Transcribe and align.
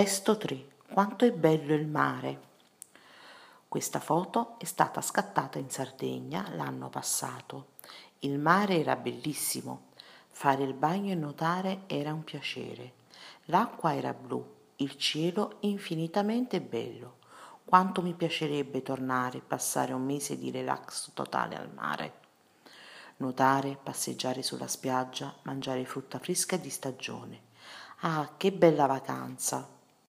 Testo 0.00 0.36
3. 0.36 0.64
Quanto 0.92 1.24
è 1.24 1.32
bello 1.32 1.74
il 1.74 1.88
mare. 1.88 2.40
Questa 3.66 3.98
foto 3.98 4.54
è 4.58 4.64
stata 4.64 5.00
scattata 5.00 5.58
in 5.58 5.70
Sardegna 5.70 6.54
l'anno 6.54 6.88
passato. 6.88 7.70
Il 8.20 8.38
mare 8.38 8.78
era 8.78 8.94
bellissimo. 8.94 9.86
Fare 10.30 10.62
il 10.62 10.74
bagno 10.74 11.10
e 11.10 11.16
nuotare 11.16 11.80
era 11.88 12.12
un 12.12 12.22
piacere. 12.22 12.92
L'acqua 13.46 13.92
era 13.92 14.14
blu, 14.14 14.46
il 14.76 14.96
cielo 14.96 15.56
infinitamente 15.62 16.60
bello. 16.60 17.16
Quanto 17.64 18.00
mi 18.00 18.14
piacerebbe 18.14 18.82
tornare 18.82 19.38
e 19.38 19.42
passare 19.44 19.92
un 19.92 20.04
mese 20.04 20.38
di 20.38 20.52
relax 20.52 21.10
totale 21.12 21.56
al 21.56 21.72
mare. 21.74 22.12
Nuotare, 23.16 23.76
passeggiare 23.82 24.44
sulla 24.44 24.68
spiaggia, 24.68 25.34
mangiare 25.42 25.84
frutta 25.84 26.20
fresca 26.20 26.56
di 26.56 26.70
stagione. 26.70 27.40
Ah, 28.02 28.34
che 28.36 28.52
bella 28.52 28.86
vacanza! 28.86 29.74